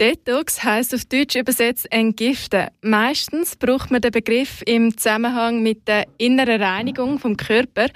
[0.00, 2.68] Detox heißt auf Deutsch übersetzt entgiften.
[2.80, 7.88] Meistens braucht man den Begriff im Zusammenhang mit der inneren Reinigung vom Körper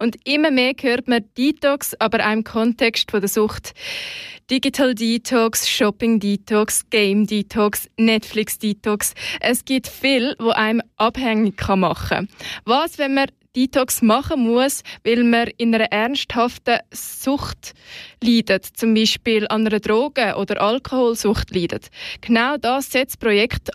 [0.00, 3.74] und immer mehr hört man Detox, aber auch im Kontext von der Sucht.
[4.50, 9.14] Digital Detox, Shopping Detox, Game Detox, Netflix Detox.
[9.38, 12.28] Es gibt viel, wo einem abhängig machen kann.
[12.64, 13.26] Was, wenn man
[13.56, 17.74] Detox machen muss, weil man in einer ernsthaften Sucht
[18.22, 21.90] leidet, zum Beispiel an einer Drogen- oder Alkoholsucht leidet.
[22.20, 23.70] Genau das setzt das Projekt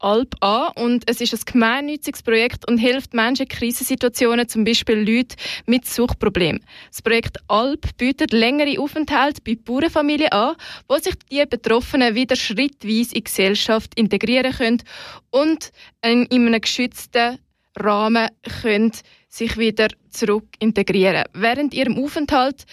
[0.00, 4.96] Alp an und es ist ein gemeinnütziges Projekt und hilft Menschen in Krisensituationen, zum Beispiel
[4.96, 5.36] Leute
[5.66, 6.64] mit Suchtproblemen.
[6.90, 10.56] Das Projekt Alp bietet längere Aufenthalte bei Bauernfamilien an,
[10.88, 14.82] wo sich die Betroffenen wieder schrittweise in die Gesellschaft integrieren können
[15.30, 15.70] und
[16.02, 17.38] in einem geschützten
[17.76, 18.28] Rahmen
[18.62, 18.92] können
[19.30, 21.24] sich wieder zurück integrieren.
[21.32, 22.64] Während ihrem Aufenthalt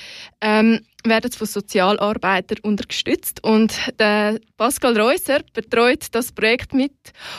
[0.42, 6.94] ähm, werden sie von Sozialarbeitern unterstützt und der Pascal Reusser betreut das Projekt mit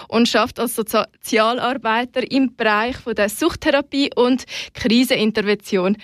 [0.07, 5.97] und schafft als Sozialarbeiter im Bereich von der Suchttherapie und Krisenintervention.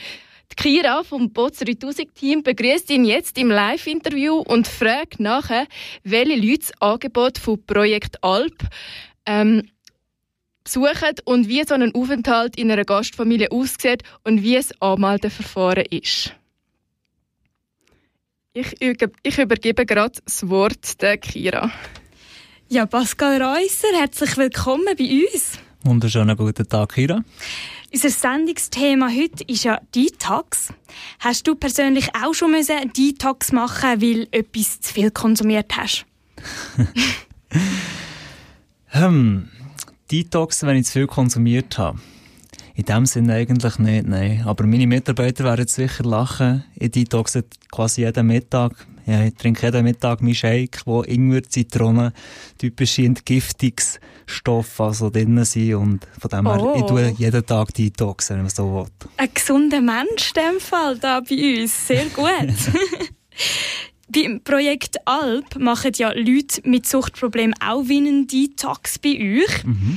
[0.53, 5.67] Die Kira vom Bots 3000 Team begrüßt ihn jetzt im Live-Interview und fragt nachher,
[6.03, 8.59] welche Leute das Angebot von Projekt Alp
[9.27, 9.71] ähm,
[10.65, 16.35] besuchen und wie so ein Aufenthalt in einer Gastfamilie aussieht und wie es Anmeldeverfahren ist.
[18.55, 21.71] Ich, ich übergebe gerade das Wort der Kira.
[22.69, 25.59] Ja, Pascal Reusser, herzlich willkommen bei uns.
[25.83, 27.23] Wunderschönen guten Tag, Kira.
[27.93, 30.73] Unser Sendungsthema heute ist ja Detox.
[31.19, 36.07] Hast du persönlich auch schon müssen Detox machen, weil du etwas zu viel konsumiert hast?
[38.89, 39.49] hm,
[40.11, 41.99] Detox, wenn ich zu viel konsumiert habe?
[42.75, 44.43] In dem Sinne eigentlich nicht, nein.
[44.45, 46.65] Aber meine Mitarbeiter werden sicher lachen.
[46.75, 48.73] Ich detoxe quasi jeden Mittag.
[49.07, 52.13] Ja, ich trinke jeden Mittag meinen Shake, wo Ingwer, Zitrone,
[52.59, 55.75] typische Entgiftungsstoffe also drin sind.
[55.75, 56.75] Und von dem her, oh.
[56.77, 59.09] ich tue jeden Tag detoxen, wenn man so will.
[59.19, 61.87] Ein gesunder Mensch in dem Fall, da bei uns.
[61.87, 62.27] Sehr gut.
[64.09, 69.65] Beim Projekt Alp machen ja Leute mit Suchtproblemen auch einen Detox bei euch.
[69.65, 69.97] Mhm.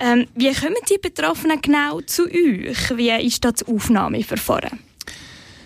[0.00, 2.96] Ähm, wie kommen die Betroffenen genau zu euch?
[2.96, 4.78] Wie ist das Aufnahmeverfahren?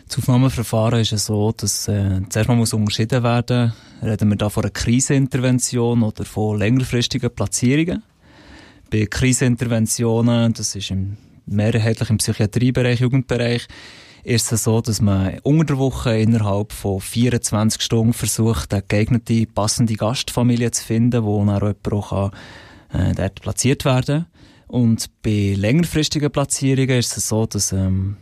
[0.08, 4.64] Das Aufnahmeverfahren ist so, dass äh, zuerst mal muss unterschieden werden, reden wir da von
[4.64, 8.02] einer Krisenintervention oder von längerfristigen Platzierungen.
[8.91, 11.16] Bei Kriseninterventionen, das ist im,
[11.47, 13.66] mehrheitlich im Psychiatriebereich, Jugendbereich,
[14.25, 19.47] ist es so, dass man unter der Woche innerhalb von 24 Stunden versucht, eine geeignete,
[19.47, 22.31] passende Gastfamilie zu finden, wo dann jemand auch
[22.93, 24.27] äh, dort platziert werden
[24.69, 28.16] Und bei längerfristigen Platzierungen ist es so, dass ähm,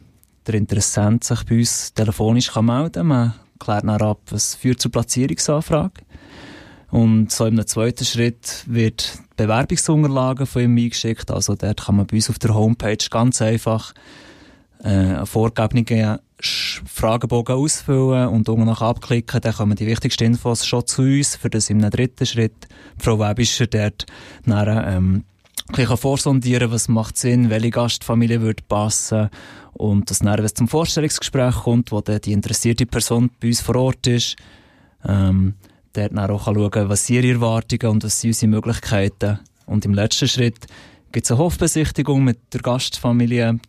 [0.46, 3.06] der Interessent sich bei uns telefonisch kann melden kann.
[3.06, 6.02] Man klärt dann ab, was führt zur Platzierungsanfrage.
[6.90, 11.30] Und so im zweiten Schritt wird Bewerbungsunterlagen von ihm eingeschickt.
[11.30, 13.94] Also dort kann man bei uns auf der Homepage ganz einfach
[14.82, 21.02] äh, vorgegebenen Fragebogen ausfüllen und unten nach abklicken, dann kommen die wichtigsten Infos schon zu
[21.02, 22.66] uns, für das im dritten Schritt
[22.98, 24.06] Frau Webischer dort
[24.44, 25.24] nachher, ähm,
[25.72, 29.28] kann vorsondieren, was macht Sinn, welche Gastfamilie würde passen
[29.74, 33.60] und das dann, wenn es zum Vorstellungsgespräch kommt, wo dann die interessierte Person bei uns
[33.60, 34.36] vor Ort ist,
[35.06, 35.54] ähm,
[35.92, 39.38] dort dann auch schauen was sind ihre Erwartungen und was sind unsere Möglichkeiten.
[39.66, 40.66] Und im letzten Schritt
[41.12, 43.60] gibt es eine Hofbesichtigung mit der Gastfamilie,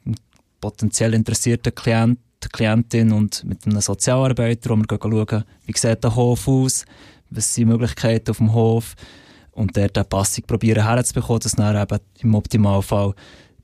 [0.61, 2.19] potenziell interessierten Klient,
[2.51, 6.85] Klientin und mit einem Sozialarbeiter, wo wir schauen, wie sieht der Hof aus,
[7.29, 8.95] was sind Möglichkeiten auf dem Hof
[9.51, 13.13] und dort eine Passung probieren herzubekommen, dass dann eben im Optimalfall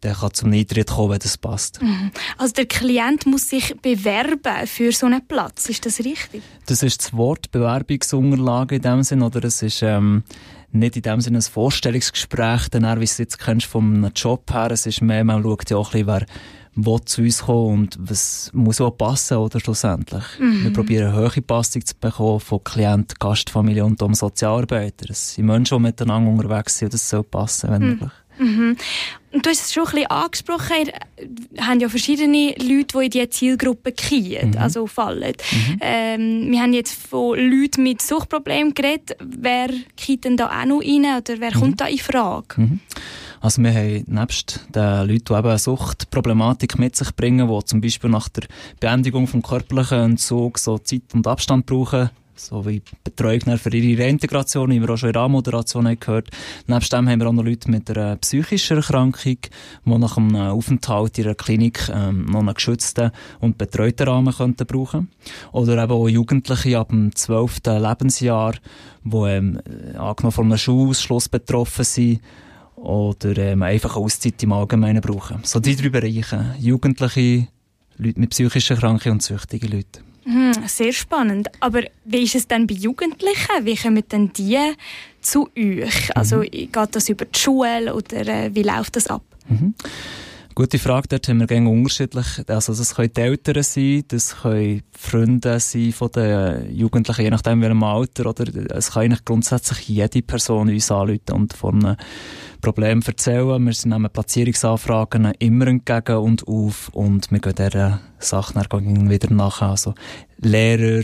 [0.04, 1.82] der kann zum Eintritt kommen, wenn das passt.
[1.82, 2.12] Mhm.
[2.38, 6.44] Also der Klient muss sich bewerben für so einen Platz, ist das richtig?
[6.68, 10.24] Das ist das Wort Bewerbungsunterlage in dem Sinn, oder es ist ähm,
[10.72, 14.72] nicht in dem Sinne ein Vorstellungsgespräch, dann wie du es jetzt kennst vom Job her,
[14.72, 16.26] es ist mehr, man schaut ja auch ein bisschen, wer
[16.78, 20.24] will zu uns kommen und was muss auch passen, oder schlussendlich.
[20.40, 20.64] Mhm.
[20.64, 25.10] Wir probieren eine hohe Passung zu bekommen von Klient, Gastfamilie und um Sozialarbeiter.
[25.10, 27.90] Es sind Menschen, die miteinander unterwegs sind und das soll passen, wenn mhm.
[27.90, 28.12] möglich.
[28.40, 28.78] Mhm.
[29.34, 30.92] Und du hast es schon ein bisschen angesprochen,
[31.52, 34.58] wir haben ja verschiedene Leute, die in diese Zielgruppe kommen, mhm.
[34.58, 35.34] also fallen.
[35.52, 35.78] Mhm.
[35.82, 39.18] Ähm, wir haben jetzt von Leuten mit Suchtproblemen geredet.
[39.20, 39.70] Wer
[40.06, 41.60] kommt denn da auch noch rein oder wer mhm.
[41.60, 42.80] kommt da in Frage?
[43.42, 47.82] Also wir haben nebst den Leuten, die eben eine Suchtproblematik mit sich bringen, die zum
[47.82, 48.44] Beispiel nach der
[48.80, 54.72] Beendigung vom körperlichen Entzug so Zeit und Abstand brauchen, so wie Betreuung für ihre Reintegration,
[54.72, 56.30] wie wir auch schon in der Anmoderation haben gehört.
[56.68, 59.38] Nebst dem haben wir auch noch Leute mit einer psychischen Erkrankung,
[59.86, 64.66] die nach einem Aufenthalt in einer Klinik ähm, noch einen geschützten und betreuten Rahmen könnten
[64.66, 65.10] brauchen
[65.52, 67.62] Oder eben auch Jugendliche ab dem 12.
[67.66, 68.54] Lebensjahr,
[69.04, 69.60] die ähm,
[69.98, 72.22] angenommen von einem Schulausschluss betroffen sind
[72.78, 75.40] oder ähm, einfach Auszeit im Allgemeinen brauchen.
[75.44, 76.56] So die drei Bereiche.
[76.60, 77.48] Jugendliche,
[77.98, 80.02] Leute mit psychischen Erkrankungen und süchtige Leute.
[80.24, 81.48] Hm, sehr spannend.
[81.60, 83.64] Aber wie ist es denn bei Jugendlichen?
[83.64, 84.60] Wie kommen denn die
[85.22, 86.16] zu euch?
[86.16, 86.52] Also mhm.
[86.52, 89.24] geht das über die Schule oder äh, wie läuft das ab?
[89.48, 89.74] Mhm.
[90.58, 92.26] Gute Frage, dort haben wir gerne unterschiedlich.
[92.48, 97.62] Also, das können die Eltern sein, das können Freunde sein von den Jugendlichen, je nachdem
[97.62, 98.46] welchem Alter, oder
[98.76, 101.98] es kann eigentlich grundsätzlich jede Person uns anrufen und von einem
[102.60, 103.64] Problem erzählen.
[103.64, 109.62] Wir nehmen Platzierungsanfragen immer entgegen und auf und wir gehen dieser Sache dann wieder nach.
[109.62, 109.94] Also,
[110.40, 111.04] Lehrer,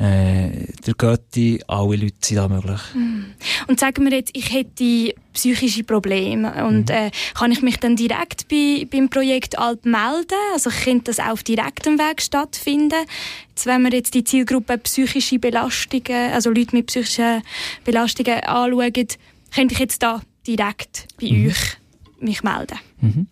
[0.00, 2.80] äh, der Götti, alle Leute sind da möglich.
[2.94, 3.34] Mm.
[3.68, 6.94] Und sagen wir jetzt, ich hätte psychische Probleme und mhm.
[6.94, 10.38] äh, kann ich mich dann direkt bei, beim Projekt Alp melden?
[10.54, 13.06] Also könnte das auf direktem Weg stattfinden?
[13.50, 17.42] Jetzt, wenn wir jetzt die Zielgruppe psychische Belastungen, also Leute mit psychischen
[17.84, 19.06] Belastungen anschauen,
[19.54, 21.46] könnte ich jetzt da direkt bei mhm.
[21.48, 21.76] euch
[22.20, 22.78] mich melden?
[23.00, 23.26] Mhm.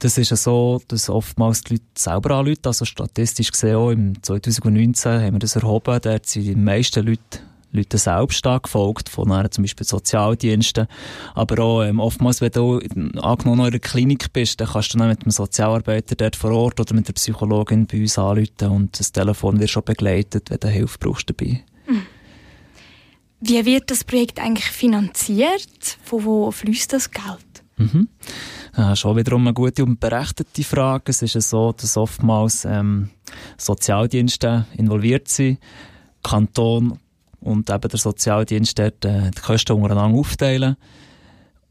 [0.00, 2.60] Das ist ja so, dass oftmals die Leute selber anrufen.
[2.64, 5.98] Also statistisch gesehen auch im 2019 haben wir das erhoben.
[6.00, 7.40] Dort sind die meisten Leute
[7.70, 10.86] Leute selbst gefolgt, von einer, zum Beispiel Sozialdiensten.
[11.34, 12.78] Aber auch ähm, oftmals, wenn du
[13.20, 16.80] angenommen in einer Klinik bist, dann kannst du dann mit dem Sozialarbeiter dort vor Ort
[16.80, 20.68] oder mit der Psychologin bei uns anrufen und das Telefon wird schon begleitet, wenn du
[20.68, 21.62] Hilfe brauchst dabei.
[21.86, 22.06] Mhm.
[23.40, 25.98] Wie wird das Projekt eigentlich finanziert?
[26.02, 27.62] Von wo fließt das Geld?
[27.76, 28.08] Mhm.
[28.78, 31.10] Ja, schon wiederum eine gute und berechtete Frage.
[31.10, 33.10] Es ist ja so, dass oftmals ähm,
[33.56, 35.58] Sozialdienste involviert sind,
[36.22, 36.96] Kanton
[37.40, 40.76] und eben der Sozialdienst dort äh, die Kosten untereinander aufteilen.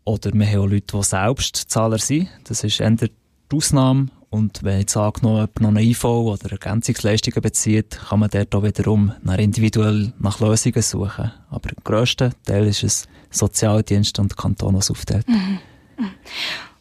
[0.03, 2.27] Oder wir haben auch Leute, die selbst Zahler sind.
[2.43, 3.09] Das ist eher die
[3.53, 4.07] Ausnahme.
[4.29, 8.63] Und wenn jetzt angenommen jemand noch eine IV oder Ergänzungsleistungen bezieht, kann man dort auch
[8.63, 11.31] wiederum nach individuell nach Lösungen suchen.
[11.49, 15.25] Aber im grössten Teil ist es Sozialdienst und Kanton, was aufteilt.
[15.29, 15.59] Mhm.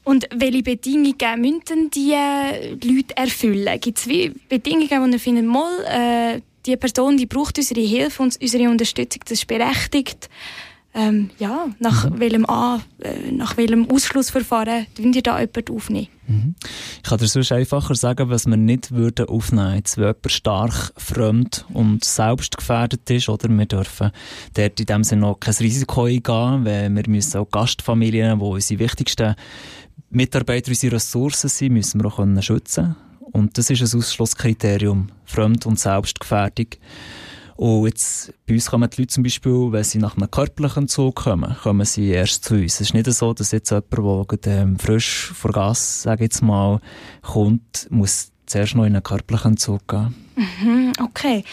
[0.06, 3.80] Und welche Bedingungen müssen die Leute erfüllen?
[3.80, 4.06] Gibt es
[4.48, 9.22] Bedingungen, wo ihr findet, mal, äh, die Person die braucht unsere Hilfe und unsere Unterstützung,
[9.24, 10.30] das ist berechtigt?
[10.94, 12.20] Ähm, ja, nach, mhm.
[12.20, 16.08] welchem A, äh, nach welchem Ausschlussverfahren würden ihr da jemanden aufnehmen?
[16.28, 16.54] Mhm.
[16.98, 19.76] Ich kann dir sonst einfacher sagen, was wir nicht würden aufnehmen würden.
[19.76, 24.12] Jetzt, wenn jemand stark fremd und selbst gefährdet ist, oder wir dürfen
[24.54, 28.78] dort in dem Sinne noch kein Risiko eingehen, weil wir müssen auch Gastfamilien, die unsere
[28.78, 29.34] wichtigsten
[30.10, 32.96] Mitarbeiter unsere Ressourcen sind, müssen wir auch können schützen
[33.32, 35.08] Und das ist ein Ausschlusskriterium.
[35.24, 36.68] Fremd- und Selbstgefährdung.
[37.56, 41.16] Und jetzt, bei uns kommen die Leute zum Beispiel, wenn sie nach einem körperlichen Zug
[41.16, 42.74] kommen, kommen sie erst zu uns.
[42.74, 46.42] Es ist nicht so, dass jetzt jemand, der ähm, frisch vor Gas, sage ich jetzt
[46.42, 46.80] mal,
[47.22, 50.14] kommt, muss zuerst noch in einen körperlichen Zug gehen.
[50.36, 51.44] Mhm, okay.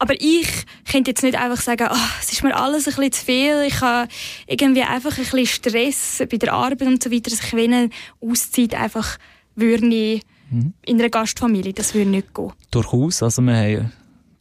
[0.00, 0.48] Aber ich
[0.90, 3.82] könnte jetzt nicht einfach sagen, oh, es ist mir alles ein bisschen zu viel, ich
[3.82, 4.08] habe
[4.46, 7.90] irgendwie einfach ein bisschen Stress bei der Arbeit und so weiter, dass ich wenn eine
[8.18, 9.18] Auszeit einfach
[9.56, 10.72] würde mhm.
[10.86, 12.50] in einer Gastfamilie, das würde nicht gehen.
[12.70, 13.92] Durchaus, also wir haben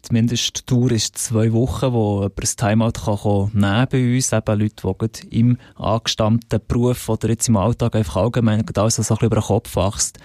[0.02, 4.32] zumindest die Tour ist zwei Wochen, wo jemand ein Timeout kann nehmen bei uns.
[4.32, 9.08] Eben Leute, die im angestammten Beruf oder jetzt im Alltag einfach allgemein alles so ein
[9.08, 10.20] bisschen über den Kopf wächst,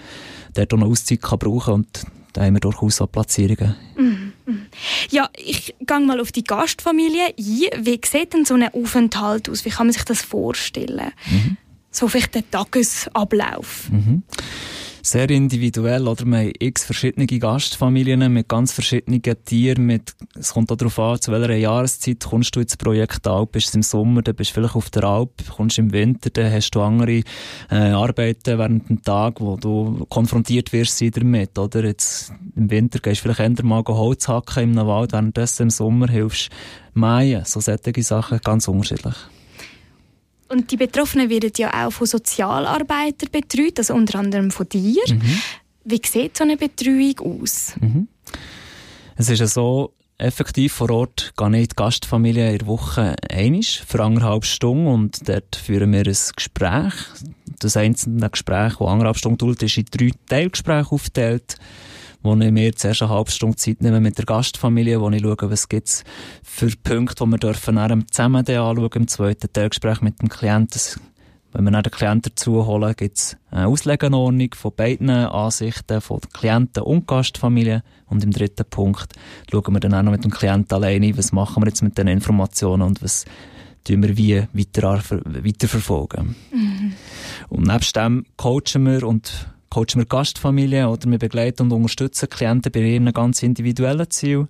[0.55, 3.75] der auch eine Auszeit kann brauchen und da haben wir durchaus auch Platzierungen.
[3.97, 4.24] Mhm.
[5.09, 7.69] Ja, ich gehe mal auf die Gastfamilie ein.
[7.85, 9.65] Wie sieht denn so ein Aufenthalt aus?
[9.65, 11.11] Wie kann man sich das vorstellen?
[11.29, 11.57] Mhm.
[11.91, 13.89] So vielleicht der Tagesablauf.
[13.89, 14.23] Mhm
[15.05, 16.25] sehr individuell, oder?
[16.25, 21.21] Wir haben x verschiedene Gastfamilien mit ganz verschiedenen Tieren, mit, es kommt auch darauf an,
[21.21, 24.53] zu welcher Jahreszeit kommst du ins Projekt Alp, bist du im Sommer, dann bist du
[24.55, 27.21] vielleicht auf der Alp, kommst im Winter, dann hast du andere,
[27.69, 31.83] äh, Arbeiten während dem Tag, wo du konfrontiert wirst damit, oder?
[31.83, 36.07] Jetzt, im Winter gehst du vielleicht eher mal Holz hacken im Wald, währenddessen im Sommer
[36.07, 36.49] hilfst
[36.95, 39.15] mähen, so solche Sachen, ganz unterschiedlich.
[40.47, 45.01] Und die Betroffenen werden ja auch von Sozialarbeitern betreut, also unter anderem von dir.
[45.07, 45.41] Mhm.
[45.83, 47.73] Wie sieht so eine Betreuung aus?
[47.79, 48.07] Mhm.
[49.15, 53.83] Es ist ja so, effektiv vor Ort gehe ich die Gastfamilie in der Woche einig
[53.85, 56.93] für anderthalb Stunden und dort führen wir ein Gespräch.
[57.59, 61.57] Das einzelne Gespräch, das anderthalb Stunden dauert, ist in drei Teilgespräche aufgeteilt
[62.25, 65.51] wo ich mir zuerst eine halbe Stunde Zeit nehme mit der Gastfamilie, wo ich schaue,
[65.51, 66.03] was gibt's
[66.43, 70.81] für Punkte, die wir dürfen zusammen anschauen im zweiten Teilgespräch mit dem Klienten.
[71.53, 76.19] Wenn wir dann den Klienten dazu holen, gibt es eine Auslegenordnung von beiden Ansichten, von
[76.33, 77.81] Klienten und Gastfamilien.
[78.07, 79.13] Und im dritten Punkt
[79.49, 82.07] schauen wir dann auch noch mit dem Klienten alleine, was machen wir jetzt mit den
[82.07, 83.23] Informationen und was
[83.85, 86.35] tun wir wie weiter, weiterverfolgen.
[86.51, 86.93] Mhm.
[87.49, 92.71] Und nebst dem coachen wir und coachen wir Gastfamilien oder wir begleiten und unterstützen Klienten
[92.71, 94.47] bei ihren ganz individuellen Zielen.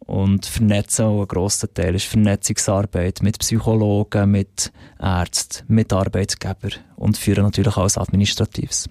[0.00, 7.16] Und Vernetzen auch ein grosser Teil ist Vernetzungsarbeit mit Psychologen, mit Ärzten, mit Arbeitgebern und
[7.16, 8.88] führen natürlich auch als Administratives.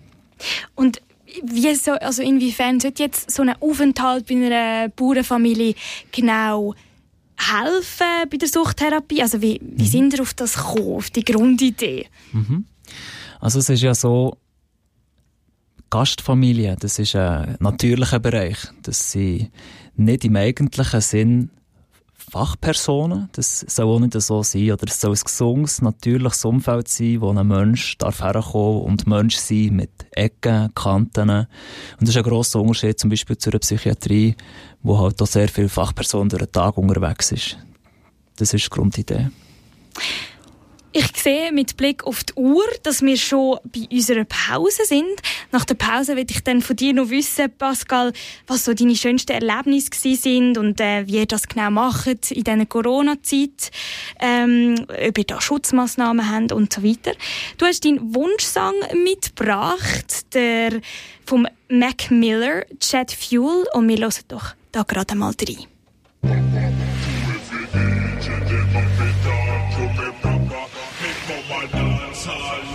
[0.74, 1.02] Und
[1.44, 5.76] wie so, also inwiefern sollte jetzt so ein Aufenthalt bei einer Bauernfamilie
[6.14, 6.76] genau
[7.38, 9.22] helfen bei der Suchttherapie?
[9.22, 9.88] Also wie, wie mhm.
[9.88, 12.08] sind ihr auf das gekommen, auf die Grundidee?
[12.32, 12.66] Mhm.
[13.42, 14.38] Also es ist ja so,
[15.96, 18.58] Gastfamilie, das ist ein natürlicher Bereich.
[18.84, 19.50] Das sind
[19.96, 21.52] nicht im eigentlichen Sinn
[22.18, 23.30] Fachpersonen.
[23.32, 24.72] Das soll auch nicht so sein.
[24.72, 29.38] Oder es soll ein gesundes, natürliches Umfeld sein, wo ein Mensch darf herkommen und Mensch
[29.38, 31.30] sein mit Ecken, Kanten.
[31.30, 31.48] Und
[32.02, 34.36] das ist ein grosser Unterschied zum Beispiel zu einer Psychiatrie,
[34.84, 37.58] wo halt auch sehr viele Fachpersonen durch den Tag unterwegs ist.
[38.36, 39.30] Das ist die Grundidee.
[40.98, 45.04] Ich sehe mit Blick auf die Uhr, dass wir schon bei unserer Pause sind.
[45.52, 48.14] Nach der Pause will ich dann von dir noch wissen, Pascal,
[48.48, 52.66] was so deine schönsten Erlebnisse sind und äh, wie ihr das genau macht in dieser
[52.66, 53.72] Corona-Zeit,
[54.22, 57.12] ähm, ob ihr da Schutzmaßnahmen habt und so weiter.
[57.58, 60.80] Du hast deinen Wunschsong mitgebracht, der
[61.26, 65.66] vom Mac Miller, Jet Fuel, und wir hören doch da gerade mal rein.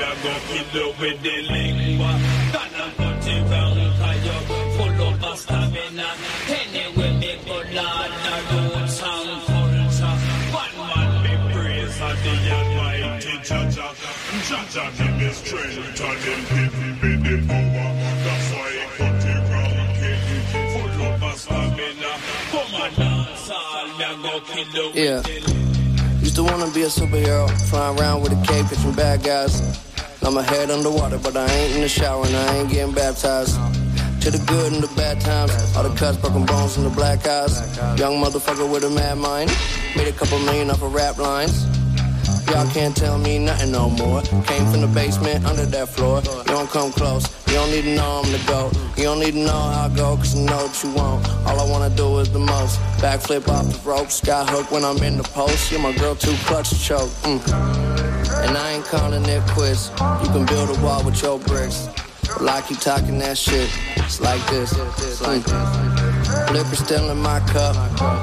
[0.00, 2.11] Killer with the lingua.
[2.52, 4.40] Gonna put it round, fire,
[4.76, 6.09] full of stamina.
[6.49, 10.16] Anyway, me good lord, the roots and culture.
[10.57, 13.88] One man be praise of the almighty Jaja.
[14.49, 17.90] Jaja give me strength and him give me the power.
[18.25, 20.21] That's why he cut it round, kill
[20.73, 22.12] full of stamina.
[22.50, 25.21] Come on, dance all, me go kill yeah.
[26.21, 29.89] Used to wanna be a superhero, flying around with a cape, catching bad guys.
[30.22, 33.56] Now my head underwater, but I ain't in the shower and I ain't getting baptized.
[34.22, 37.26] To the good and the bad times, all the cuts, broken bones, and the black
[37.26, 37.58] eyes.
[37.98, 39.50] Young motherfucker with a mad mind,
[39.96, 41.64] made a couple million off of rap lines.
[42.50, 44.20] Y'all can't tell me nothing no more.
[44.44, 46.20] Came from the basement under that floor.
[46.20, 47.24] You don't come close.
[47.46, 48.74] You don't need to know I'm the GOAT.
[48.98, 51.26] You don't need to know how I go, cause you know what you want.
[51.46, 52.78] All I wanna do is the most.
[53.00, 55.72] Backflip off the rope, sky hook when I'm in the post.
[55.72, 57.10] You're my girl, too clutch to choke.
[57.22, 58.29] Mm.
[58.42, 59.90] And I ain't calling it quits.
[59.90, 61.88] You can build a wall with your bricks.
[62.38, 63.68] Well, I keep talking that shit.
[63.97, 64.73] It's like this.
[64.73, 66.50] It's like this.
[66.52, 67.75] Liquor still in my cup.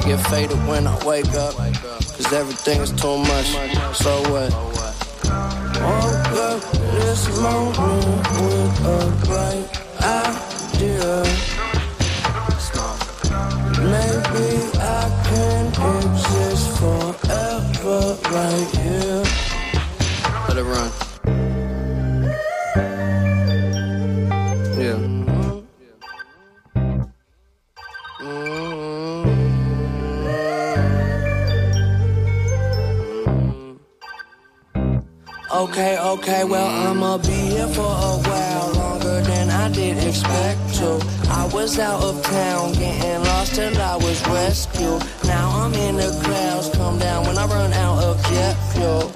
[0.06, 1.56] Get faded when I wake up.
[1.56, 3.48] Cause everything is too much.
[3.96, 4.52] So what?
[5.82, 6.62] Woke up
[6.98, 9.68] this morning with a bright
[10.02, 11.24] idea.
[13.78, 14.50] Maybe
[14.82, 15.68] I can
[16.02, 18.87] exist forever right here.
[20.58, 20.92] It run.
[35.50, 41.00] Okay, okay, well, I'ma be here for a while longer than I did expect to.
[41.30, 45.04] I was out of town, getting lost till I was rescued.
[45.26, 49.07] Now I'm in the clouds, come down when I run out of jet fuel.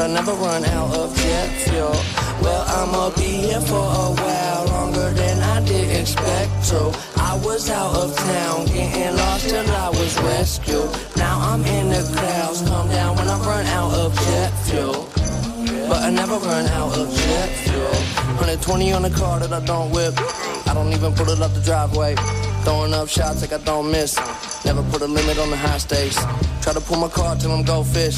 [0.00, 1.92] But I never run out of jet fuel.
[2.40, 6.88] Well, I'ma be here for a while longer than I did expect to.
[7.20, 10.88] I was out of town, getting lost till I was rescued.
[11.18, 15.06] Now I'm in the clouds, come down when I run out of jet fuel.
[15.86, 17.92] But I never run out of jet fuel.
[18.40, 20.14] 120 on the car that I don't whip.
[20.66, 22.14] I don't even pull it up the driveway.
[22.64, 24.16] Throwing up shots like I don't miss.
[24.64, 26.16] Never put a limit on the high stakes.
[26.62, 28.16] Try to pull my car till I'm go fish.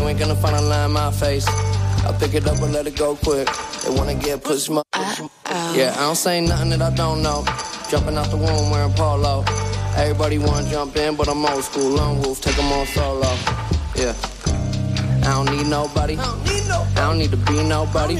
[0.00, 1.46] You ain't gonna find a line in my face.
[1.46, 3.46] I pick it up and let it go quick.
[3.84, 4.82] They wanna get pussy, my
[5.74, 7.44] Yeah, I don't say nothing that I don't know.
[7.90, 9.44] Jumping out the womb wearing polo.
[9.96, 11.90] Everybody wanna jump in, but I'm old school.
[11.90, 13.28] Long wolf, take them on solo.
[13.94, 14.14] Yeah.
[15.28, 16.16] I don't need nobody.
[16.16, 18.16] I don't need to be nobody.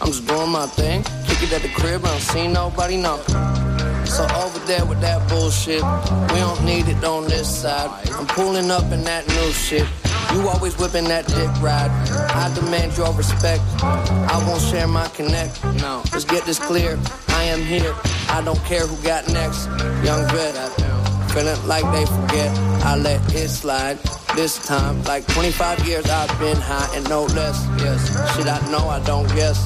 [0.00, 1.04] I'm just doing my thing.
[1.28, 3.18] Kick it at the crib, I don't see nobody, no.
[4.04, 5.84] So over there with that bullshit,
[6.32, 7.88] we don't need it on this side.
[8.10, 9.86] I'm pulling up in that new shit.
[10.34, 11.90] You always whipping that dick ride.
[12.34, 13.62] I demand your respect.
[13.82, 15.62] I won't share my connect.
[15.82, 16.98] No, let's get this clear.
[17.28, 17.94] I am here.
[18.28, 19.66] I don't care who got next.
[20.04, 20.54] Young vet,
[21.32, 22.50] feeling like they forget.
[22.84, 23.98] I let it slide.
[24.36, 25.02] this time.
[25.04, 27.66] Like 25 years I've been high and no less.
[27.78, 28.00] Yes,
[28.34, 29.58] shit I know I don't guess.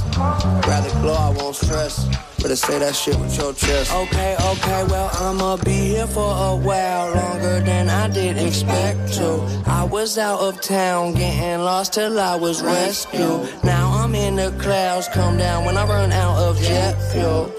[0.66, 2.06] Rather glow, I won't stress.
[2.46, 3.92] Better say that shit with your chest.
[3.92, 9.42] Okay, okay, well I'ma be here for a while longer than I did expect to.
[9.66, 13.50] I was out of town getting lost till I was rescued.
[13.64, 17.50] Now I'm in the clouds, come down when I run out of jet fuel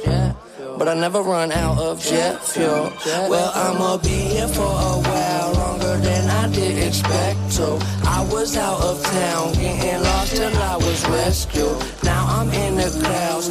[0.78, 2.92] but I never run out of jet fuel.
[3.30, 7.80] Well, I'ma be here for a while, longer than I did expect to.
[8.06, 11.78] I was out of town, getting lost till I was rescued.
[12.04, 13.50] Now I'm in the clouds,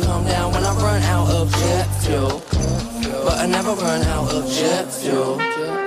[3.67, 5.86] never run out of jet fuel.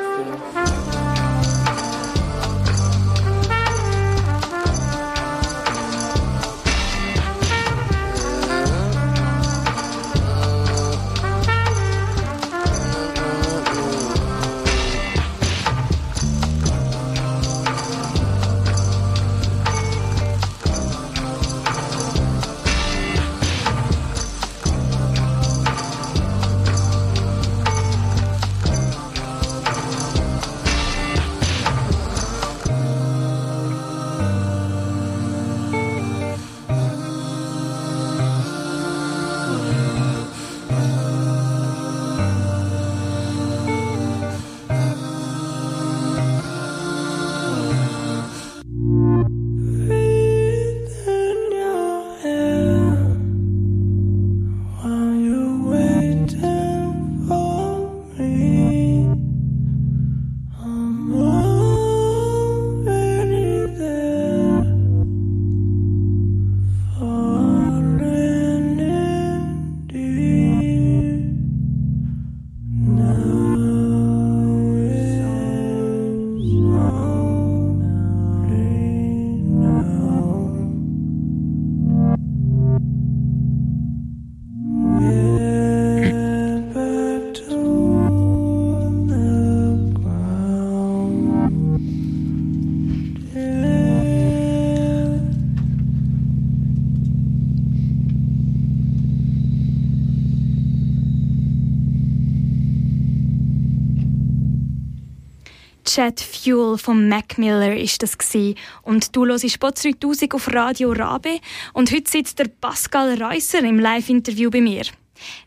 [105.99, 108.55] Jet Fuel von Mac Miller ist das gewesen.
[108.83, 111.41] und du hörst Spot 3000 auf Radio Rabe
[111.73, 114.83] und heute sitzt der Pascal Reusser im Live-Interview bei mir.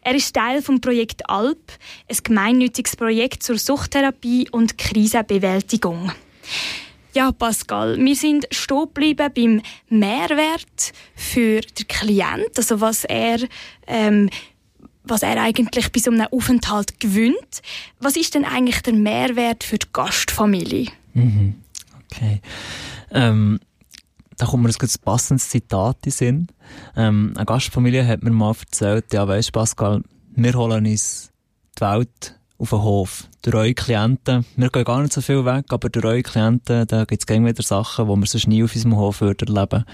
[0.03, 1.72] Er ist Teil vom Projekt Alp,
[2.07, 6.12] ein gemeinnütziges Projekt zur Suchttherapie und Krisenbewältigung.
[7.14, 13.38] Ja, Pascal, wir sind stehen geblieben beim Mehrwert für den Klient, also was er
[13.87, 14.29] ähm,
[15.05, 17.62] was er eigentlich bei so einem Aufenthalt gewinnt.
[18.01, 20.88] Was ist denn eigentlich der Mehrwert für die Gastfamilie?
[21.15, 21.55] Mhm.
[22.07, 22.41] Okay.
[23.11, 23.61] Ähm,
[24.37, 26.47] da kommt mir ein ganz passendes Zitat in Sinn.
[26.97, 30.03] Ähm, eine Gastfamilie hat mir mal erzählt, ja weisst Pascal,
[30.35, 31.31] wir holen uns
[31.79, 33.25] die Welt auf den Hof.
[33.42, 37.05] Durch eure Klienten, wir gehen gar nicht so viel weg, aber durch eure Klienten, da
[37.05, 39.85] gibt es wieder Sachen, die wir sonst nie auf unserem Hof erleben würden.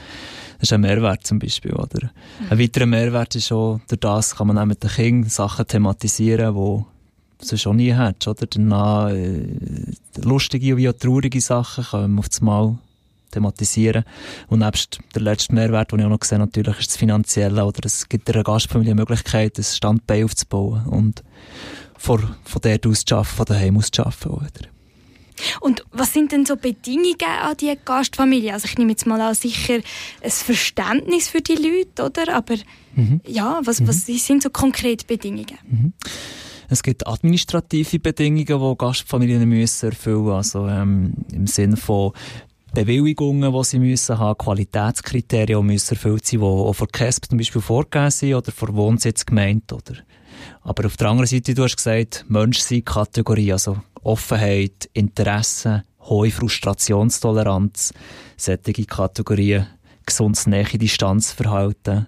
[0.58, 2.10] Das ist ein Mehrwert zum Beispiel, oder?
[2.40, 2.46] Mhm.
[2.50, 6.54] Ein weiterer Mehrwert ist auch, durch das kann man auch mit den Kindern Sachen thematisieren,
[6.54, 8.46] die du schon nie hättest, oder?
[8.46, 9.46] Danach, äh,
[10.22, 12.76] lustige wie auch traurige Sachen können wir auf das Mal
[13.30, 14.04] thematisieren.
[14.48, 17.80] Und nebst der letzte Mehrwert, den ich auch noch gesehen natürlich ist das Finanzielle, oder
[17.84, 21.22] es gibt einer Gastfamilie die Möglichkeit, ein Standbein aufzubauen und
[21.98, 24.68] von, von dort aus zu arbeiten, von daheim aus zu arbeiten, oder?
[25.60, 28.52] Und was sind denn so Bedingungen an die Gastfamilie?
[28.52, 29.78] Also ich nehme jetzt mal an, sicher
[30.20, 32.34] ein Verständnis für die Leute, oder?
[32.34, 32.56] Aber
[32.94, 33.20] mhm.
[33.26, 34.14] ja, was, was mhm.
[34.14, 35.58] sind so konkrete Bedingungen?
[35.68, 35.92] Mhm.
[36.68, 40.34] Es gibt administrative Bedingungen, die Gastfamilien müssen erfüllen müssen.
[40.34, 42.12] Also ähm, im Sinne von
[42.74, 47.38] Bewilligungen, die sie müssen haben, Qualitätskriterien, die müssen erfüllt sein, die auch von KESP zum
[47.38, 49.74] Beispiel vorgegeben sind oder von Wohnsitzgemeinde.
[49.74, 49.94] Oder.
[50.68, 57.94] Aber auf der anderen Seite, du hast gesagt, Mensch-Sein-Kategorie, also Offenheit, Interesse, hohe Frustrationstoleranz,
[58.36, 59.66] sättige Kategorien,
[60.04, 62.06] gesundes Nähe-Distanzverhalten.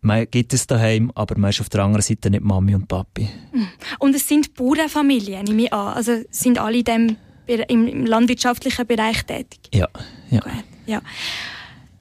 [0.00, 3.28] Man gibt es daheim, aber man ist auf der anderen Seite nicht Mami und Papi.
[3.52, 3.68] Hm.
[4.00, 5.94] Und es sind Bauernfamilien, nehme ich an.
[5.94, 9.60] Also sind alle in dem, im landwirtschaftlichen Bereich tätig?
[9.72, 9.86] Ja.
[10.28, 10.40] ja.
[10.40, 10.52] Gut,
[10.86, 11.00] ja.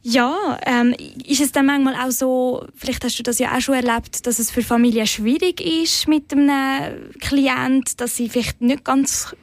[0.02, 3.76] Ja, ähm, ist es dann manchmal auch so, vielleicht hast du das ja auch schon
[3.76, 9.36] erlebt, dass es für Familien schwierig ist mit einem Klient, dass sie vielleicht nicht ganz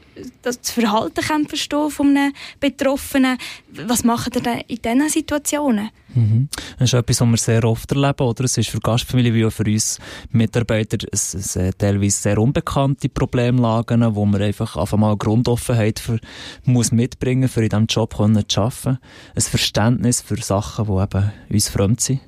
[0.42, 3.38] das Verhalten kann verstehen von einem Betroffenen.
[3.86, 5.90] Was machen ihr denn in diesen Situationen?
[6.14, 6.48] Mhm.
[6.78, 8.22] Das ist etwas, was wir sehr oft erleben.
[8.22, 8.44] Oder?
[8.44, 9.98] Es ist für Gastfamilien wie auch für uns
[10.30, 16.18] Mitarbeiter es, teilweise sehr unbekannte Problemlagen, wo man einfach auf einmal Grundoffenheit für,
[16.64, 18.98] muss mitbringen für in diesem Job zu arbeiten.
[19.34, 22.20] Ein Verständnis für Sachen, die eben uns fremd sind.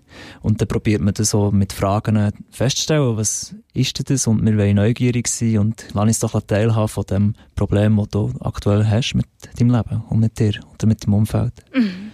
[0.42, 4.26] Und dann probiert man das so mit Fragen festzustellen, was ist denn das?
[4.26, 8.32] Und wir wollen neugierig sein und lass uns doch teilhaben von dem Problem, das du
[8.40, 9.26] aktuell hast mit
[9.58, 11.52] deinem Leben und mit dir oder mit deinem Umfeld.
[11.74, 12.10] Mhm.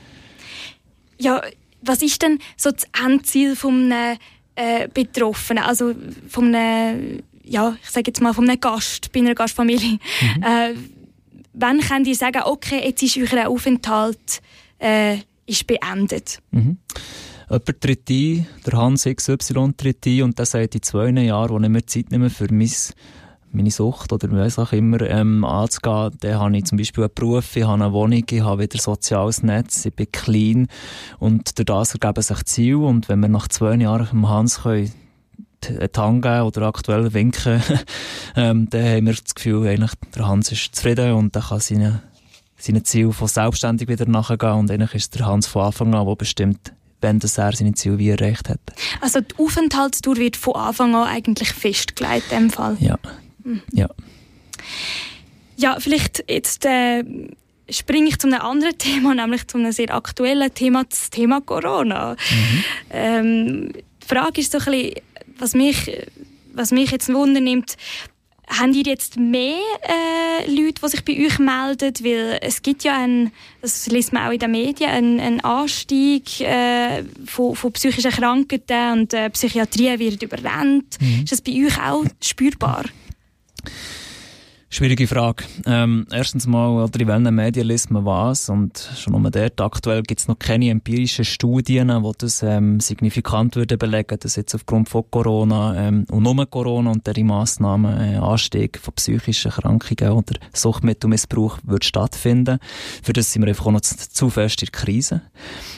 [1.19, 1.43] Ja,
[1.83, 4.19] was ist denn so das Endziel von einem
[4.57, 5.95] äh, Betroffenen, also
[6.29, 9.93] von einem, ja, ich sage jetzt mal, von einem Gast, bei einer Gastfamilie?
[9.93, 9.99] Mhm.
[10.45, 10.75] Äh,
[11.55, 14.43] wann könnt ihr sagen, okay, jetzt ist euer Aufenthalt
[14.79, 16.41] äh, ist beendet?
[16.51, 16.79] Mhm.
[17.49, 21.61] Jemand tritt ein, der Hans XY tritt ein und der sagt in zwei Jahren, wo
[21.61, 22.71] ich mir Zeit nehme für mein
[23.55, 27.57] meine Sucht oder was auch immer ähm, anzugehen, dann habe ich zum Beispiel einen Beruf,
[27.57, 30.67] ich habe eine Wohnung, ich habe wieder ein soziales Netz, ich bin clean.
[31.19, 32.79] Und durch das ergeben sich Ziele.
[32.79, 34.93] Und wenn wir nach zwei Jahren Hans können
[35.69, 37.63] einen Tang geben oder aktuell winken,
[38.37, 42.03] ähm, dann haben wir das Gefühl, eigentlich, der Hans ist zufrieden und er kann seine,
[42.59, 44.53] seine Ziele von selbstständig wieder nachgehen.
[44.53, 46.73] Und eigentlich ist der Hans von Anfang an, der bestimmt,
[47.05, 48.61] wenn das er seine Ziele wie erreicht hat.
[49.01, 52.77] Also die Aufenthaltstour wird von Anfang an eigentlich festgelegt in dem Fall?
[52.81, 52.99] Ja,
[53.45, 53.61] Mhm.
[53.73, 53.89] Ja.
[55.57, 57.05] Ja, vielleicht jetzt äh,
[57.71, 62.13] springe ich zu einem anderen Thema, nämlich zu einem sehr aktuellen Thema, das Thema Corona.
[62.31, 62.65] Mhm.
[62.91, 64.95] Ähm, die Frage ist so ein bisschen,
[65.39, 65.93] was mich,
[66.55, 67.77] was mich jetzt wundernimmt,
[68.49, 71.93] haben ihr jetzt mehr äh, Leute, die sich bei euch melden?
[72.03, 76.41] Weil es gibt ja einen, das liest man auch in den Medien, einen, einen Anstieg
[76.41, 80.99] äh, von, von psychischen Krankheiten und äh, Psychiatrie wird überrennt.
[81.01, 81.25] Mhm.
[81.25, 82.85] Ist das bei euch auch spürbar?
[84.75, 85.45] Schwierige Frage.
[85.67, 88.49] Ähm, erstens mal, oder in welchen Medien liest man was?
[88.49, 93.55] Und schon nur dort, aktuell gibt es noch keine empirischen Studien, die das ähm, signifikant
[93.55, 98.17] würden belegen, dass jetzt aufgrund von Corona ähm, und nur Corona und deren Massnahmen äh,
[98.17, 102.59] Anstieg von psychischen Erkrankungen oder Suchtmittelmissbrauch wird stattfinden.
[103.01, 105.23] Für das sind wir einfach noch zu, zu fest in der Krise.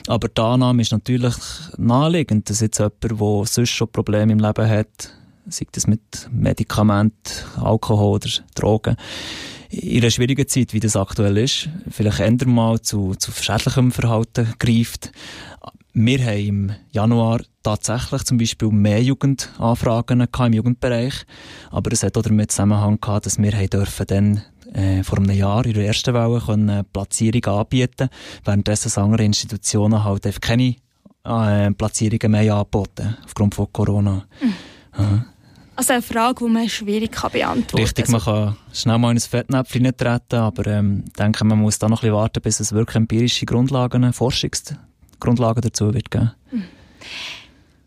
[0.07, 1.35] Aber die Annahme ist natürlich
[1.77, 5.13] naheliegend, dass jetzt jemand, der sonst schon Probleme im Leben hat,
[5.49, 8.97] sei das mit Medikament, Alkohol oder Drogen,
[9.71, 14.55] in einer schwierigen Zeit, wie das aktuell ist, vielleicht ändern mal zu, zu schädlichem Verhalten
[14.59, 15.13] greift.
[15.93, 21.15] Wir haben im Januar tatsächlich zum Beispiel mehr Jugendanfragen im Jugendbereich,
[21.71, 24.43] aber es hat auch damit Zusammenhang gehabt, dass wir haben dürfen dann
[24.75, 28.09] äh, vor einem Jahr in der ersten Welle können Platzierung anbieten,
[28.45, 30.77] währenddessen andere Institutionen halt einfach keine
[31.25, 34.27] äh, Platzierungen mehr angeboten aufgrund von Corona.
[34.99, 35.25] Mhm.
[35.77, 37.81] Also eine Frage, die man schwierig kann beantworten kann.
[37.81, 41.79] Richtig, man kann schnell mal in ein Fettnäpfchen treten, aber ähm, ich denke, man muss
[41.79, 46.33] da noch ein bisschen warten, bis es wirklich empirische Grundlagen, Forschungsgrundlagen dazu wird geben.
[46.49, 46.65] Hm.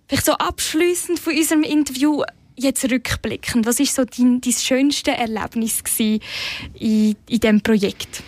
[0.08, 2.22] Vielleicht so abschließend von unserem Interview,
[2.56, 6.20] jetzt rückblickend, was war so dein, dein schönste Erlebnis in,
[6.76, 8.22] in diesem Projekt?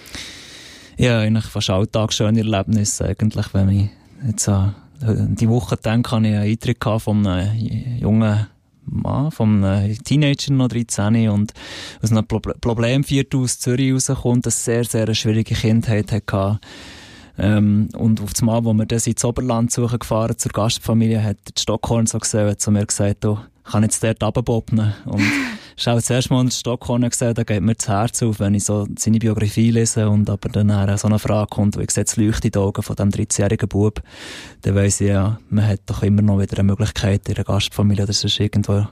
[0.97, 3.89] Ja, eigentlich fast Alltag schöne Erlebnisse eigentlich, wenn ich
[4.25, 8.47] jetzt an die Woche denke, hatte ich einen Eintritt von einem jungen
[8.91, 11.53] Mann, vom äh, Teenager noch 13 und
[12.01, 16.59] aus einem Pro Problemviertel aus Zürich rauskommt, eine sehr, sehr schwierige Kindheit hatte.
[17.37, 21.37] Ähm, und auf das Mal, wo wir dann ins Oberland suchen gefahren zur Gastfamilie, hat
[21.57, 24.93] die Stockhorn so gesehen, hat zu mir gesagt, du, kann jetzt dort runterbobnen.
[25.05, 25.21] Und
[25.77, 28.87] schau zuerst mal in Stockhorn gesehen, da geht mir das Herz auf, wenn ich so
[28.97, 32.51] seine Biografie lese und aber dann so eine Frage kommt, wie sieht das Leucht in
[32.51, 34.01] den Augen von diesem 13-jährigen Bub,
[34.61, 38.03] dann weiss ich ja, man hat doch immer noch wieder eine Möglichkeit, in einer Gastfamilie
[38.03, 38.87] oder sonst irgendwo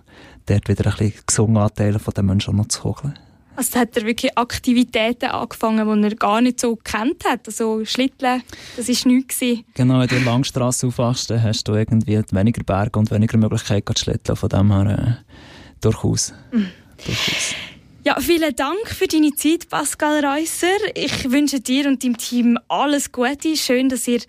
[0.46, 3.18] dort wieder ein bisschen gesungen Anteile von den Menschen noch zu holen.
[3.60, 7.46] Also hat er wirklich Aktivitäten angefangen, die er gar nicht so kennt hat.
[7.46, 8.42] Also Schlitteln,
[8.78, 9.40] das war nichts.
[9.74, 13.38] Genau, wenn du in der Langstrasse aufwachst, dann hast du irgendwie weniger Berge und weniger
[13.38, 14.38] Möglichkeiten zu schlitteln.
[14.38, 15.34] Von dem her äh,
[15.82, 16.34] durchaus.
[16.52, 16.68] Mhm.
[17.06, 17.56] durchaus.
[18.04, 20.78] Ja, vielen Dank für deine Zeit, Pascal Reusser.
[20.96, 23.58] Ich wünsche dir und deinem Team alles Gute.
[23.58, 24.22] Schön, dass ihr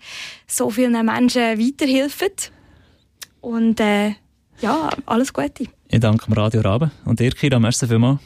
[0.45, 2.51] so vielen Menschen weiterhilft.
[3.39, 4.15] Und äh,
[4.61, 5.65] ja, alles Gute.
[5.87, 8.19] Ich danke dem Radio Rabe und dir, Kira, merci vielmals.